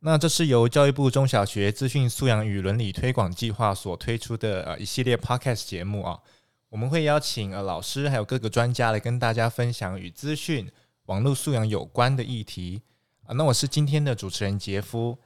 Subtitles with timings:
[0.00, 6.20] 那这是由教育部中小学资讯素养与伦理推广计划所推出的呃一系列 Podcast 节目啊。
[6.68, 10.70] 我们会邀请呃老师还有各个专家来跟大家分享与资讯
[11.06, 12.80] 网络素养有关的议题
[13.26, 13.34] 啊。
[13.34, 15.18] 那我是今天的主持人杰夫。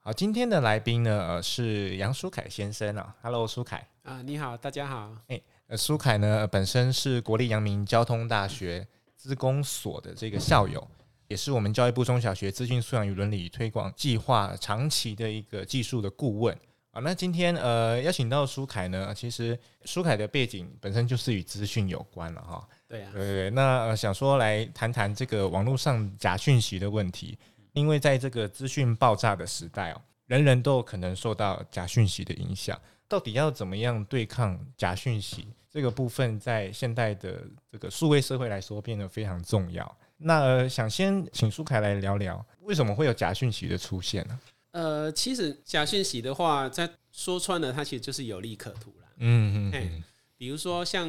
[0.00, 3.16] 好，今天的来宾呢呃是杨书凯先生啊。
[3.22, 5.10] Hello，书凯啊，你好，大家好。
[5.28, 8.86] 诶，呃，书凯呢本身是国立阳明交通大学
[9.16, 10.86] 资工所的这个校友。
[11.32, 16.54] 也是我们教育部中小学资讯素养与伦理推广计划长期的一个技术的顾问
[16.90, 17.00] 啊。
[17.00, 22.68] 那今天呃邀请到舒凯呢，其实舒凯的背景本身就是与资讯有关了哈。
[22.86, 23.50] 对啊，对对。
[23.50, 27.38] 那、呃、想说来谈谈这个网络上假讯息的问题，
[27.72, 32.78] 因为在这个资讯爆炸的时代哦，人人都有可能受到假讯息的影响。
[33.08, 39.96] 到底要怎么样对抗假讯息这个部分，在现代的这个数位社会来说，变得非常重要。
[40.24, 44.38] 那、呃、想先请舒凯来聊聊，为什么会有假讯息的出现呢？
[44.72, 49.06] 呃，其实假讯息的话，在说穿了，它其实就是有利可图了。
[49.18, 50.04] 嗯嗯嗯。
[50.38, 51.08] 比如说，像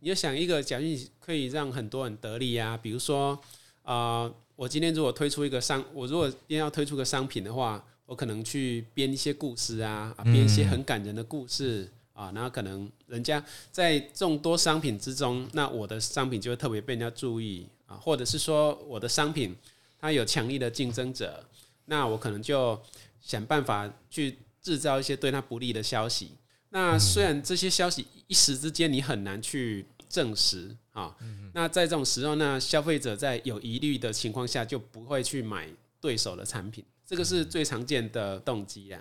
[0.00, 3.38] 你要想一个假讯息可以让很多人得利啊，比如说
[3.82, 11.82] 啊、呃，我今天如果推出一个商，我如果今天要推出个商品的话，我可能去编一些故事啊，编一些很感人的故事、
[12.14, 17.66] 嗯、啊，然后可能人家在众多商品之中，那我的商品就会特别被人家注意。
[18.00, 19.56] 或者是说我的商品
[19.98, 21.44] 它有强力的竞争者，
[21.84, 22.80] 那我可能就
[23.20, 26.32] 想办法去制造一些对它不利的消息。
[26.70, 31.14] 那虽然这些消息一时之间你很难去证实啊，
[31.52, 35.68] 那在这种时候，那消费者在有疑虑的情况下就不会去买
[36.00, 39.00] 对手的产品，这个是最常见的动机啊。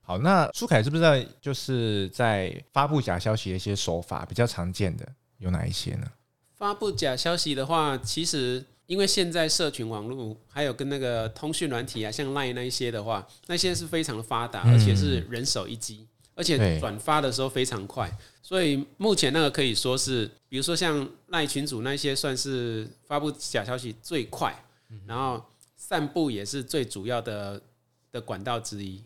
[0.00, 5.06] 好，那舒凯知不知道就是在发布假消息的一些手法比较常见的
[5.38, 6.06] 有哪一些呢？
[6.58, 18.10] 发布假消息的话，其实因为现在社群网络还有跟那个通讯软体啊，像 Line 那一些的话，那些是非常的发达，而且是人手一机，而且转发的时候非常快。
[18.42, 24.64] 所以目前那个可以说是，比如说像 Line 群主那些，算是发布假消息最快，
[25.06, 25.44] 然后
[25.76, 27.62] 散布也是最主要的
[28.10, 29.04] 的管道之一。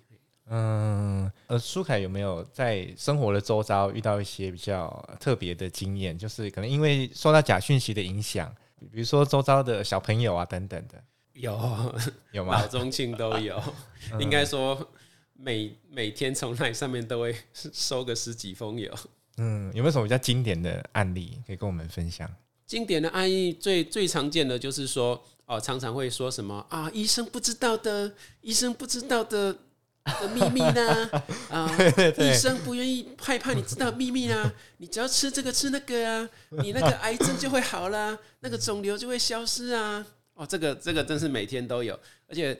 [0.48, 4.88] 嗯，呃，舒凯有没有在生活的周遭遇到一些比较
[5.20, 6.19] 特别的经验？
[6.19, 8.52] 就是可能因为受到假讯息的影响，
[8.91, 11.02] 比如说周遭的小朋友啊等等的，
[11.34, 11.56] 有
[12.32, 12.60] 有吗？
[12.60, 13.62] 老中青都有，
[14.19, 14.91] 应该说
[15.34, 18.92] 每每天从那上面都会收个十几封有。
[19.38, 22.28] 嗯，有没有什么比较经典的案例可以跟我们分享？
[22.66, 29.56] 经典的案例最最常见的就是说，哦，常常会说什么啊，医生不知道的，医生不知道的。
[30.04, 31.08] 的秘密呢？
[31.50, 31.70] 啊，
[32.18, 34.52] 医生不愿意害怕你知道秘密啊。
[34.78, 40.04] 你只要吃这个吃那个啊，你那个癌症就会好啦，那个肿瘤就会消失啊。
[40.34, 42.58] 哦，这个这个真是每天都有，而且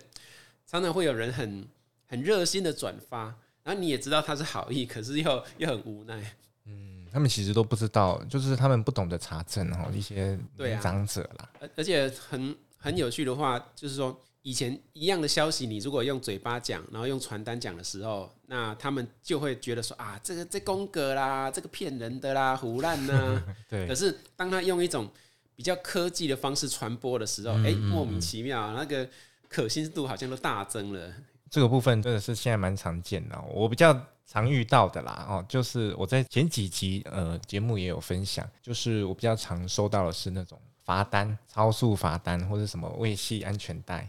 [0.67, 1.67] 常常会有人很
[2.07, 6.37] 很热心的转发，然后你也知道他是好意，可是又又很无奈。
[6.67, 10.39] 嗯，他们其实都不知道，就是他们不懂得查证哦，一些
[10.81, 11.51] 长者啦。
[11.59, 14.17] 而而且很很有趣的话，就是说。
[14.43, 23.43] 以前一样的消息，你如果用嘴巴讲，然后用传单讲的时候，那他们就会觉得说啊，这个这宫格啦，这个骗人的啦，胡乱呐。
[23.71, 23.87] 对。
[23.87, 25.09] 可是当他用一种
[25.55, 29.09] 比较科技的方式传播的时候，哎、嗯嗯嗯欸，莫名其妙，那个
[29.49, 31.13] 可信度好像都大增了。
[31.49, 35.25] 这个部分真的是现在蛮常见的，我比较常遇到的啦。
[35.29, 44.09] 哦，就是我在前几集呃节目也有分享，就是我比较常收到的是那种罚单、超速罚单或者什么未系安全带。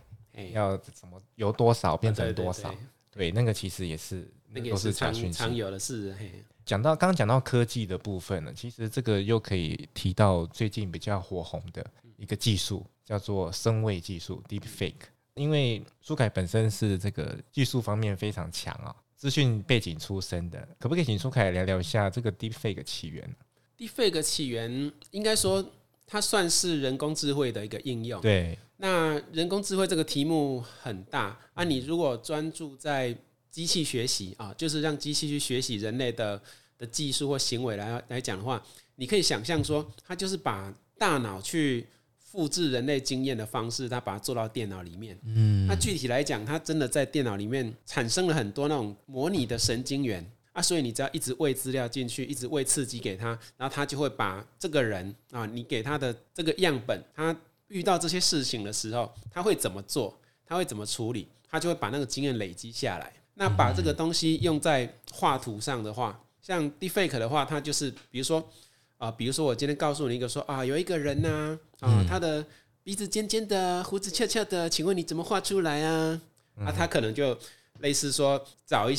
[0.54, 2.74] 要怎么由多少变成多少？
[3.12, 6.16] 对，那个其实也是，那个都是常常有的事。
[6.66, 11.86] 讲到刚刚讲到科技的部分呢，其实这个又可以提到最近比较火红的
[12.18, 14.94] 一个技术，叫做声位技术 （Deep Fake）。
[15.36, 23.36] 因为苏凯本身是这个技术方面非常强啊，资讯背景出身的，可不可以请苏凯聊聊一下这个 Deep Fake 起源
[23.78, 25.64] ？Deep Fake 起源应该说
[26.14, 28.22] 它算是人工智慧的一个应用。
[28.22, 28.56] 对。
[28.78, 33.18] 那人工智慧这个题目很大啊，你如果专注在
[33.50, 36.40] 机器学习啊，就是让机器去学习人类的
[36.78, 38.64] 的技术或行为来来讲的话，
[38.96, 41.88] 你可以想象说，它就是把大脑去
[42.20, 45.18] 复制人类经验的方式，它把它做到电脑里面。
[45.26, 57.36] 嗯，那具体来讲，它真的在电脑里面产生了很多那种模拟的神经元啊，所以你只要一直喂资料进去，一直喂刺激给他，然后他就会把这个人啊，你给他的这个样本，他
[57.68, 63.12] 遇到这些事情的时候，他会怎么做，他会怎么处理，他就会把那个经验累积下来。
[63.36, 68.40] 那把这个东西用在画图上的话，像 Deepfake 的话，它就是比如说
[69.00, 72.46] 啊、呃，比如说我今天告诉你一个说啊，有一个人呐啊，啊，他的
[72.84, 76.22] 鼻子尖尖的，胡子翘翘的，请问你怎么画出来啊？
[76.58, 77.36] 啊，他可能就
[77.80, 78.96] 类似说找一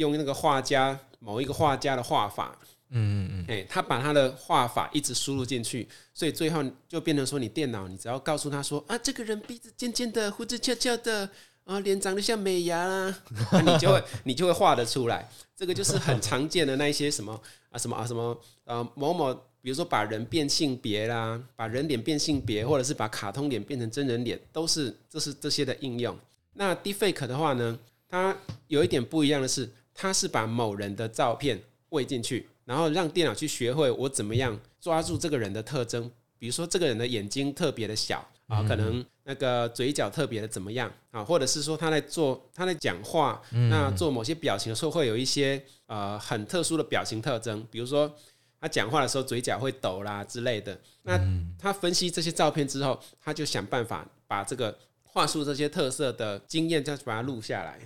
[0.00, 2.58] 用那个画家某一个画家的画法，
[2.88, 11.28] 嗯嗯嗯，他把他的画法一直输入进去，所以最后就变成说，你电脑你只要告诉他说啊，这个人鼻子尖尖的，胡子翘翘的。
[11.64, 13.14] 啊，脸长得像美牙啦，
[13.52, 15.28] 那 你就会 你就会画得出来。
[15.54, 19.32] 这个就是很常见的那一些什么啊什么啊什么呃某某，
[19.62, 26.18] 比如说把人变性别啦，把人脸变性别，或者是把卡通脸变成真人脸，都是这是这些的应用。
[26.54, 28.36] 那 Deepfake 的话呢，它
[28.66, 31.60] 有一点不一样的是，它是把某人的照片
[31.90, 38.26] 喂进去，然后让电脑去学会我怎么样抓住这个人的特征，比如说这个人的眼睛特别的小。
[38.50, 43.40] 啊，可能那个嘴角特别的怎么样啊，或者是说他在做他在讲话，
[43.70, 48.12] 那做某些表情的时候会有一些呃很特殊的表情特征，比如说
[48.60, 50.76] 他讲话的时候嘴角会抖啦之类的。
[51.02, 51.16] 那
[51.56, 57.78] 他分析这些照片之后，他就想办法把这个话术这些特色的经验，再把它录下来。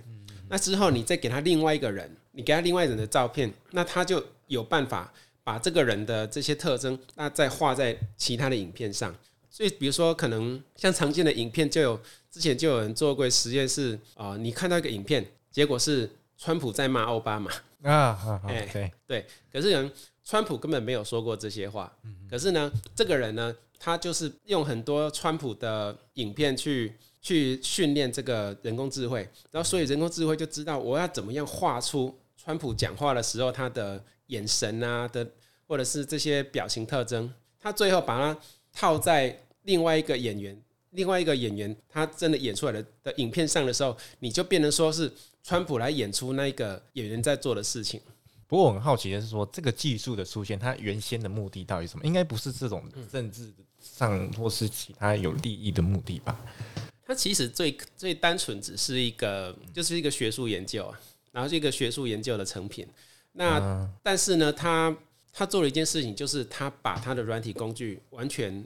[0.49, 5.11] 那之后你再给他另外一个人，你给他另外人的照片，那他就有办法
[5.43, 9.15] 把这个人的这些特征，那再画在其他的影片上。
[9.49, 11.97] 所以，比如说，可能像常见的影片，就有
[12.29, 17.49] 之前就有人做过实验，是啊，你看到一个影片，结果是川普在骂奥巴马
[17.83, 19.89] 啊，哎，对对，可是人
[20.25, 21.89] 川普根本没有说过这些话，
[22.29, 26.93] 可是呢，这个人呢，他就是用很多川普的影片去
[27.25, 35.27] 去训练这个人工智慧，然后所以人工智慧就知道我要怎么样画出川普讲话的时候他的眼神啊的，
[35.67, 38.39] 或者是这些表情特征，他最后把它
[38.71, 39.41] 套在。
[39.65, 40.55] 另外一个演员，
[40.91, 45.11] 另外一个演员，他真的演出来的的影片上的时候，你就变成说是
[45.41, 47.99] 川普来演出那个演员在做的事情。
[48.45, 52.05] 不过我很好奇的是说，这个技术的出现，它原先的目的到底什么？
[52.05, 56.39] 应该不是这种政治上或是其他有利益的目的吧？
[57.05, 60.99] 它其实最最单纯只是一个，就是一个学术研究啊，
[61.31, 62.87] 然后一个学术研究的成品。
[63.33, 64.95] 那但是呢，他
[65.31, 68.65] 他做了一件事情，就是他把他的软体工具完全。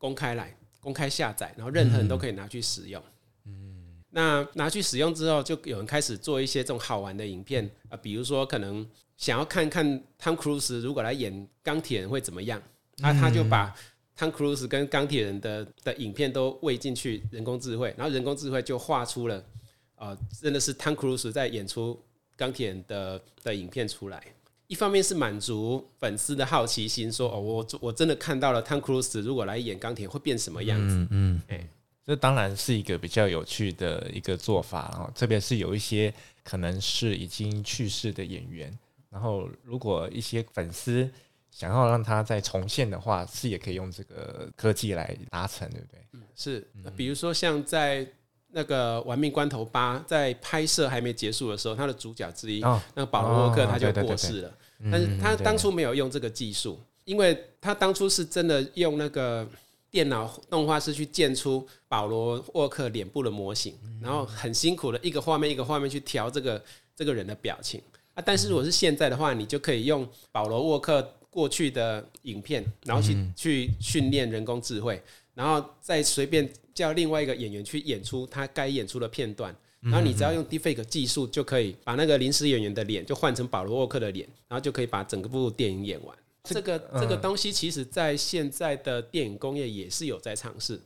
[0.00, 3.02] 公开来，公开下载，然后任何人都可以拿去使用。
[3.46, 12.62] 嗯，那拿去使用之后，就有人开始做一些这种好玩的影片啊，比如说可能想要看看汤克鲁斯如果来演钢铁人会怎么样，
[12.98, 13.74] 那他就把
[14.18, 19.44] 汤克鲁斯跟钢铁人的的影片都喂进去人工智慧，然后人工智慧就画出了，
[19.94, 21.96] 呃，真的是汤克鲁斯在演出
[22.36, 24.20] 钢铁人的的影片出来。
[24.66, 30.96] 一方面是满足粉丝的好奇心，说哦，我我真的看到了汤克鲁斯如果来演钢铁会变什么样子？
[30.96, 31.68] 嗯嗯，哎、欸，
[32.04, 36.12] 这当然是一个比较有趣的一个做法啊，特别是有一些
[36.42, 38.76] 可能是已经去世的演员，
[39.10, 41.08] 然后如果一些粉丝
[41.50, 46.00] 想要让它再重现的话，是也可以用这个科技来达成，对不对？
[46.12, 48.06] 嗯，是，比如说像在。
[48.50, 54.50] 那个《玩命关头八》在拍摄还没结束的时候，他的主角之一，哦、那个保罗沃克他就过世了。
[54.90, 59.46] 但是他当初没有用这个技术，因为他当初是真的用那个
[59.90, 66.64] 电脑动画师去建出保罗沃克脸部的模型，然后很辛苦的一个画面一个画面去调这个
[66.96, 67.78] 这个人的表情
[68.14, 68.22] 啊。
[68.24, 75.02] 但是如果是现在的话，你就可以用保罗沃克过去的影片，然后去去训练人工智慧，
[75.34, 76.48] 然后再随便。
[76.78, 86.16] 叫另外一个演员去演出他该演出的片段，然后你只要用 Deepfake 技术，就可以把那个临时演员的脸就换成保罗沃克的脸，然后就可以把整个部电影演完。
[86.44, 90.80] 这个这个东西，其实在现在的电影工业也是有在尝试。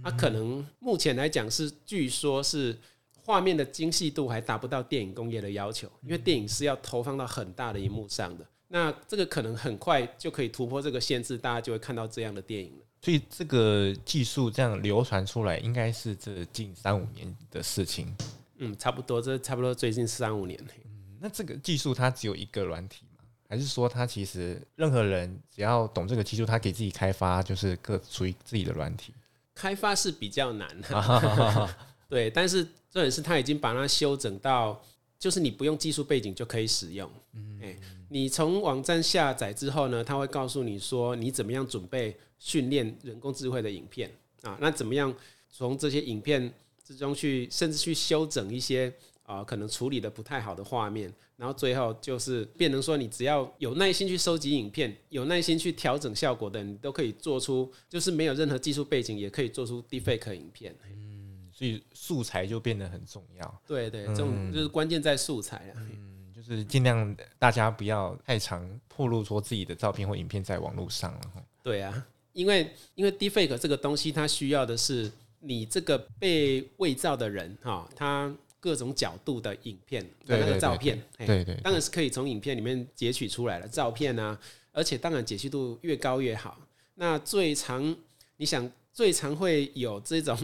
[0.00, 2.78] 它可能目前来讲是，据说是
[3.24, 8.46] 画面的精细度还达不到电影工业的要求，因为电影是要投放到很大的荧幕上的。
[8.74, 12.84] 那这个可能很快就可以突破这个限制，大家就会看到这样的电影了。
[13.02, 18.16] 所以这个技术这样流传出来，应该是这近三五年的事情。
[18.56, 20.58] 嗯，差不多，这差不多最近三五年。
[20.86, 23.22] 嗯，那这个技术它只有一个软体吗？
[23.46, 29.12] 还是说它其实任何人只要懂这个技术，他给自己开发就是各属于自己的软体？
[29.54, 31.68] 开发是比较难的，
[32.08, 32.30] 对。
[32.30, 34.82] 但是重点是他已经把它修整到，
[35.22, 37.08] 就是你不用技术背景就可以使用。
[37.34, 44.10] 嗯，哎，你从网站下载之后呢，他会告诉你说你怎么样准备训练人工智慧的影片
[44.42, 44.58] 啊？
[44.60, 45.14] 那怎么样
[45.48, 46.52] 从这些影片
[46.84, 60.74] 之中去，甚至去修整一些啊可能处理的不太好的画面，然后最后就是变成说，你只要有耐心去收集影片，有耐心去调整效果的，你都可以做出，就是没有任何技术背景也可以做出 deepfake 影片。
[61.62, 63.62] 所以素材就变得很重要。
[63.64, 65.74] 对对，这种就是关键在素材啊。
[65.76, 71.20] 嗯，就是尽量大家不要太常暴露说自己的照片或影片在网络上了。
[71.62, 84.36] 对啊，因为因为 deepfake 这个东西，它需要的是你这个被伪造的人哈，他各种角度的影片的那个照片，对对，当然是可以从影片里面截取出来的照片啊，
[84.72, 86.58] 而且当然解析度越高越好。
[86.96, 87.96] 那最常
[88.36, 90.36] 你想最常会有这种。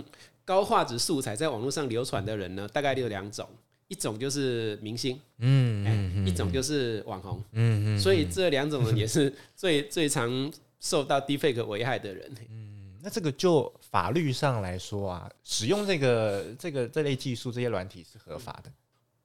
[0.48, 3.46] 高画质素材在网络上流传的人呢，大概有两种，
[3.88, 5.84] 一种就是明星，嗯，
[6.24, 10.50] 嗯，一种就是网红，嗯嗯，所以这两种人也是 最最常
[10.80, 12.34] 受到 deepfake 危害的人。
[12.48, 18.72] 嗯，那这个就法律上来说啊，使用这个这个这类技术这些软体是合法的。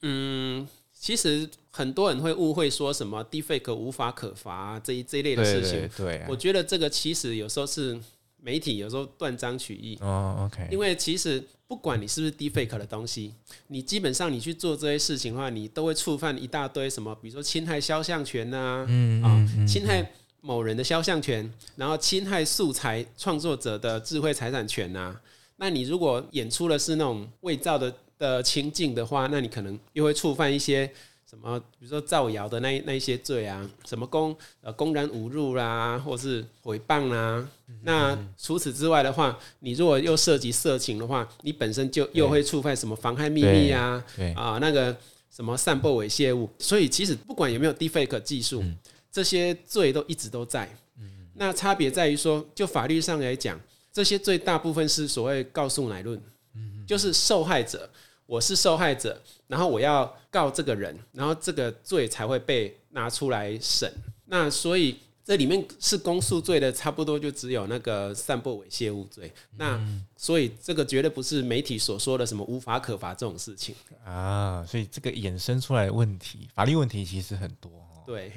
[0.01, 7.97] 嗯，其实很多人会误会说什么 deepfake 无法可罚这一这一类的事情，对，对，对啊，我觉得这个其实有时候是。
[8.45, 13.33] 媒体有时候断章取义哦，OK，因为其实不管你是不是 deepfake 的东西，
[13.67, 25.17] 你基本上你去做这些事情的话，你都会触犯一大堆什么，比如说侵害肖像权呐，嗯啊，侵害某人的肖像权，然后侵害素材创作者的智慧财产权呐。
[25.55, 30.91] 那你如果演出的是那种伪造的的情境的话，那你可能又会触犯一些。
[31.33, 31.59] 什么？
[31.79, 37.49] 比如说造谣的那那一些罪啊，什么公呃公然侮辱啦，或是诽谤啦。
[37.81, 44.03] 那除此之外的话，你如果又涉及色情的话，你本身就又会触犯什么妨害秘密啊，
[44.35, 44.95] 啊那个
[45.35, 46.47] 什么散布猥亵物。
[46.59, 48.77] 所以其实不管有没有 deepfake 技术，嗯、
[49.11, 50.69] 这些罪都一直都在。
[50.99, 53.59] 嗯、那差别在于说，就法律上来讲，
[53.91, 56.21] 这些罪大部分是所谓告诉乃论，
[56.53, 57.89] 嗯、就是受害者。
[58.33, 63.87] 我是受害者，然后我要告这个人，然后这个罪才会被拿出来审。
[64.25, 69.31] 那所以这里面是公诉罪的，差不多就只有那个散布猥亵物罪。
[69.55, 69.79] 那
[70.17, 74.65] 所以这个绝对不是媒体所说的什么无法可罚这种事情啊。
[74.67, 77.71] 所以这个衍生出来的问题，法律问题其实很多。
[78.03, 78.31] 对。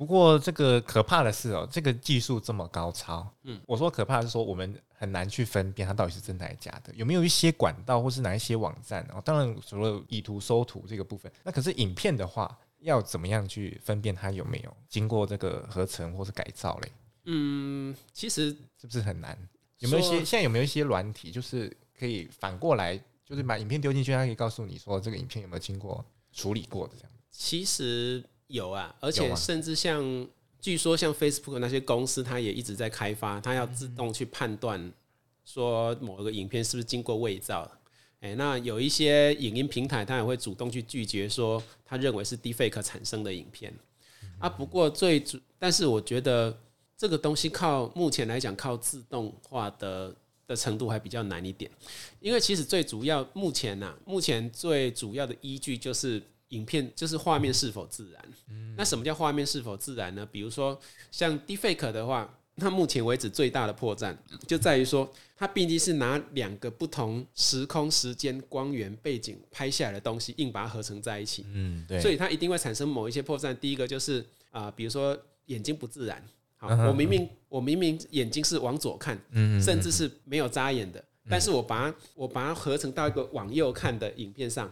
[0.00, 9.20] 不过这个可怕的是哦，这个技术这么高超，嗯，我说可怕的是说我们很难去分辨它到底是真的还是假的，有没有一些管道或是哪一些网站哦？
[9.22, 16.92] 当然除了以图搜图这个部分，那可是影片的话，要怎么样去分辨它有没有经过这个合成或是改造嘞？
[17.26, 19.36] 嗯，其实是不是很难？
[19.80, 26.02] 有没有一些现在有没有一些软体，就是可以反过来，就是把影片丢进去，它可以告诉你说这个影片有没有经过
[26.32, 27.12] 处理过的这样？
[27.30, 28.24] 其实。
[28.50, 30.26] 有啊，而且甚至像，
[30.60, 34.92] 据说像 Facebook 那些公司，它也一直在开发，它要自动去判断
[35.44, 37.70] 说某个影片是不是经过伪造。
[38.22, 43.72] 诶，那有一些影音平台，它也会主动去拒绝说，它认为是 Deepfake 产生的影片。
[44.40, 46.58] 啊，不过最主，但是我觉得
[46.98, 50.12] 这个东西靠目前来讲，靠自动化的
[50.48, 51.70] 的程度还比较难一点，
[52.18, 56.20] 因为其实最主要目前呐，目前最主要的依据就是。
[56.50, 58.24] 影片就是画面是否自然？
[58.76, 60.24] 那什么叫画面是否自然呢？
[60.30, 60.78] 比如说
[61.10, 64.16] 像 Deepfake 的话，它目前为止最大的破绽
[64.46, 71.46] 就在于说，它毕竟是拿两个不同时空、时间、光源、背景拍下来的东西，硬把它合成在一起。
[71.52, 72.00] 嗯，对。
[72.00, 73.54] 所以它一定会产生某一些破绽。
[73.54, 76.22] 第一个就是啊，比如说眼睛不自然。
[76.56, 79.18] 好，我明明我明明眼睛是往左看，
[79.62, 81.02] 甚至是没有眨眼的。
[81.28, 84.70] 但是我把它我把它合成到一个往右看的影片上，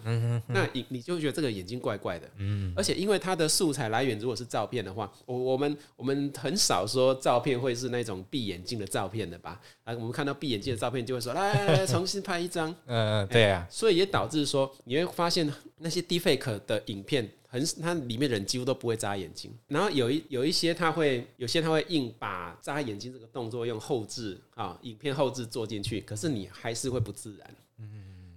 [0.49, 2.29] 那你你就觉得这个眼睛怪怪的，
[2.75, 9.61] 而且因为它的素材来源如果是照片的话，我我们我们很少说照片会是那种闭眼睛的照片的吧？
[9.85, 17.31] 啊，我们看到闭眼睛的照片就会说来来来重新拍一张，嗯嗯，对啊，所以也导致说你会发现那些 deepfake 的影片。
[17.51, 27.55] 很，它里面人几乎都不会眨眼睛，然后有一有一些他会，有些他会硬把眨眼睛这个动作用后置啊，影片后置做进去，可是你还是会不自然。
[27.79, 27.89] 嗯，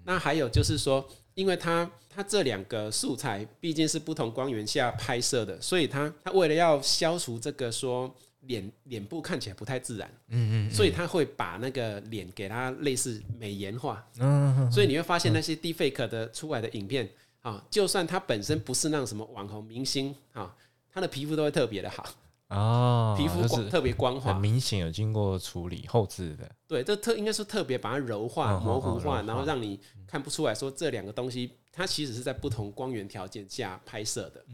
[0.05, 8.09] 那还有就是说，因为它它这两个素材毕竟是不同光源下拍摄的，所以它它为了要消除这个说
[8.41, 17.09] 脸脸部看起来不太自然，嗯嗯，所以他会把那个脸给它类似美颜化，嗯，所以你会发现那些 deepfake 的出来的影片。
[17.41, 20.55] 啊，就算他本身不是那种什么网红明星啊，
[20.91, 22.07] 他的皮肤都会特别的好
[22.49, 26.49] 哦，皮肤光特别光滑，很明显有经过处理后置的。
[26.67, 34.45] 对，这特应该是特别把它柔化、模糊化，然后让你看不出来说这两个东西它其实是在不同光源条件下拍摄的。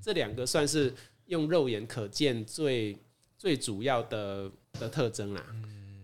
[0.00, 0.94] 这两个算是
[1.26, 2.96] 用肉眼可见最
[3.36, 5.44] 最主要的的特征啦。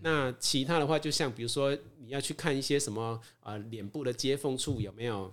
[0.03, 5.33] 那其他的话，就像比如说你要去看一些什么啊，脸部的接缝处有没有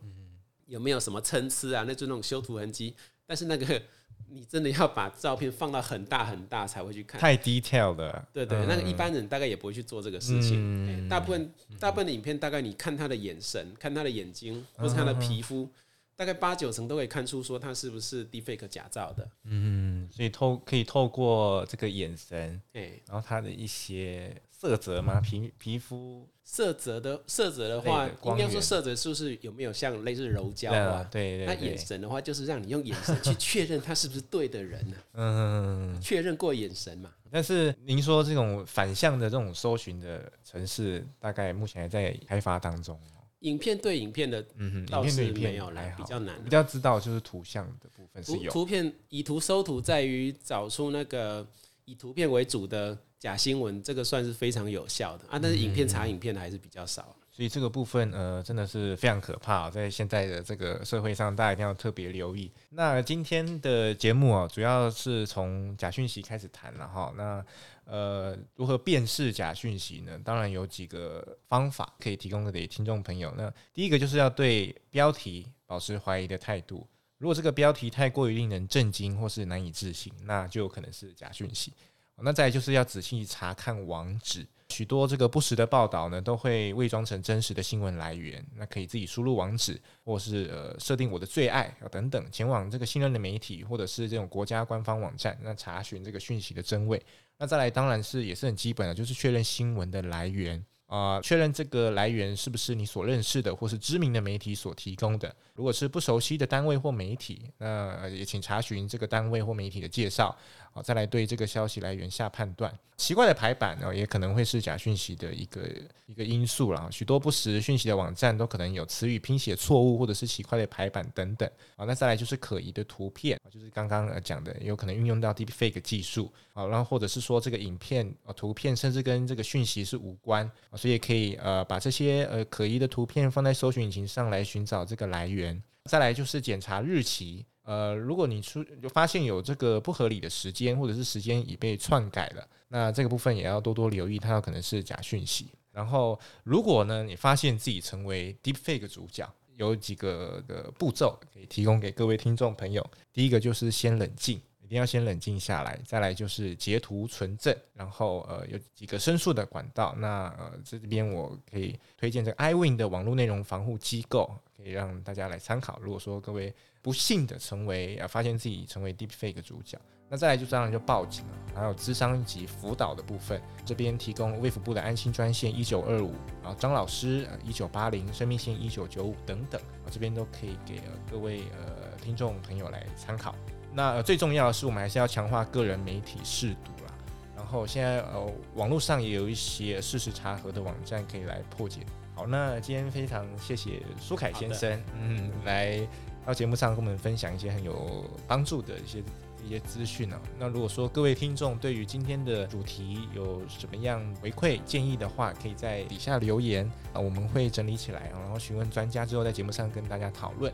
[0.74, 2.94] 有没有什么参差啊， 那就那种修图痕迹，
[3.26, 3.82] 但是那个。
[4.30, 8.28] 你真的要把照片放到很大很大才会去看，太 detail 了。
[8.34, 10.56] 对对，那个一般人大概也不会去做这个事情。
[10.58, 15.70] 嗯大部分大部分的影片，大概你看他的眼神、看他的眼睛，或是他的皮肤，
[16.16, 19.30] 大概八九成都可以看出说他是不是 deepfake 假造的。
[19.44, 22.60] 嗯，所以透可以透过这个眼神，
[23.08, 24.36] 然后他的一些。
[24.64, 25.20] 色泽吗？
[25.20, 31.06] 皮皮肤色泽的色泽的话，应该说色泽是不是有没有像类似柔焦啊？
[31.12, 31.46] 对对。
[31.46, 34.96] 那眼神的话，就是让你用眼神去确认他是不是对的人呢？
[35.16, 37.12] 嗯，确认过眼神嘛。
[37.30, 42.98] 但是您说这种反向的这种搜寻的城市，大概目前还在开发当中。
[43.40, 46.42] 影片对影片的，嗯哼，倒是没有来比较难。
[46.42, 48.50] 比较知道就是图像的部分是有。
[48.50, 51.46] 图片以图搜图，在于找出那个
[51.86, 52.98] 以图片为主的。
[53.24, 62.52] 假新闻这个算是非常有效的啊，但是影片查影片的还是比较少，所以这个部分呃真的是非常可怕，在现在的这个社会上，大家一定要特别留意。
[62.70, 67.14] 那今天的节目啊，主要是从假讯息开始谈了哈。
[67.16, 67.46] 那
[67.86, 70.20] 呃，如何辨识假讯息呢？
[70.26, 73.34] 当然有几个方法可以提供给听众朋友。
[73.38, 76.86] 那第一个就是要对标题保持怀疑的态度，
[77.24, 81.72] 如果这个标题太过于令人震惊或是难以置信，那就有可能是假讯息。
[82.18, 88.46] 那再就是要仔细查看网址，许多这个不实的报道呢，都会伪装成真实的新闻来源。
[88.58, 97.02] 那可以自己输入网址，或是呃设定我的最爱等等，前往这个信任的媒体或者是这种国家官方网站，那查询这个讯息的真伪。
[97.38, 100.62] 那再来当然是也是很基本的，就是确认新闻的来源。
[100.94, 105.36] 啊，确认这个来源是不是你所认识的或是知名的媒体所提供的。
[105.56, 110.38] 如果是不熟悉的单位或媒体，那也请查询这个单位或媒体的介绍，
[110.74, 112.74] 好，再来对这个消息来源下判断。
[112.98, 115.62] 奇怪的排版呢，也可能会是假讯息的一个
[116.08, 116.88] 一个因素啦。
[116.92, 121.48] 许多不实讯息的网站都可能有词语拼写错误或者是奇怪的排版等等。
[121.76, 126.32] 啊，那再来就是可疑的图片，就是刚刚讲的，有可能运用到 Deepfake 技术。
[126.54, 130.50] 啊，然后或者是说这个影片、啊图片甚至跟这个讯息是无关。
[130.76, 135.62] 所以也可以呃把这些呃可疑的图片放在搜寻引擎上来寻找这个来源。
[135.86, 145.48] 再来就是检查日期，呃，如果你出就发现有这个不合理的时间，或者是时间已被篡改了，那这个部分也要多多留意，它有可能是假讯息。
[145.72, 152.86] 然后如果呢你发现自己成为 Deepfake 主角，有几个的步骤可以提供给各位听众朋友。
[153.12, 154.42] 第一个就是先冷静。
[154.60, 159.94] 一定要先冷静下来，再来就是截图存证，然后呃有几个申诉的管道。
[159.98, 165.78] 那呃这边我可以推荐这个 iWin 的网络内容防护机构，可以让大家来参考。
[165.80, 166.52] 如果说各位
[166.84, 171.32] 不幸的成为啊发现自己成为 Deepfake 主角，那再来就当然就报警了。
[171.56, 183.34] 还有智商及辅导的部分，这边提供卫福部的安心专线一九二五，然后张老师一九八零生命线一九九五等等啊，这边都可以给各位呃听众朋友来参考。
[183.74, 186.94] 那最重要的是，我们还是要强化个人媒体试读啦。
[187.36, 191.80] 然后现在呃，网络上也有一些事实查核的网站可以来破解。
[192.14, 195.80] 好，那今天非常谢谢苏凯先生，嗯，来
[196.26, 199.04] 到节目上跟我们分享一些很有帮助的一些
[199.46, 200.20] 一些资讯呢。
[200.40, 210.52] 那如果说各位听众对于今天的主题有什么样回馈建议的话，可以在底下留言啊，我们会整理起来，然后询问专家之后在节目上跟大家讨论。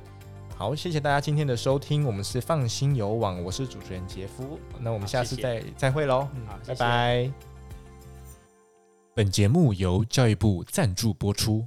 [0.58, 7.23] 好，谢谢大家今天的收听，我们是放心游网，我是主持人杰夫，那我们下次再谢谢再会喽，嗯，好，拜拜。
[7.23, 7.34] 谢谢。
[9.15, 11.65] 本节目由教育部赞助播出。